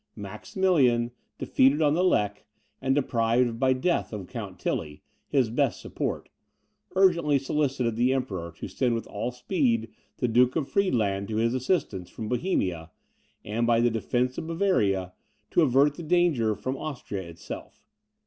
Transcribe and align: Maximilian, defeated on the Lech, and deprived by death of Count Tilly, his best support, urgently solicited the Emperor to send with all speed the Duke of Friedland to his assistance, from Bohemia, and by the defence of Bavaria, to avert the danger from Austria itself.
Maximilian, 0.15 1.11
defeated 1.37 1.79
on 1.79 1.93
the 1.93 2.03
Lech, 2.03 2.43
and 2.81 2.95
deprived 2.95 3.59
by 3.59 3.71
death 3.71 4.11
of 4.11 4.25
Count 4.25 4.57
Tilly, 4.57 5.03
his 5.27 5.51
best 5.51 5.79
support, 5.79 6.27
urgently 6.95 7.37
solicited 7.37 7.95
the 7.95 8.11
Emperor 8.11 8.51
to 8.53 8.67
send 8.67 8.95
with 8.95 9.05
all 9.05 9.31
speed 9.31 9.89
the 10.17 10.27
Duke 10.27 10.55
of 10.55 10.67
Friedland 10.67 11.27
to 11.27 11.35
his 11.35 11.53
assistance, 11.53 12.09
from 12.09 12.29
Bohemia, 12.29 12.89
and 13.45 13.67
by 13.67 13.79
the 13.79 13.91
defence 13.91 14.39
of 14.39 14.47
Bavaria, 14.47 15.13
to 15.51 15.61
avert 15.61 15.93
the 15.93 16.01
danger 16.01 16.55
from 16.55 16.77
Austria 16.77 17.21
itself. 17.21 17.85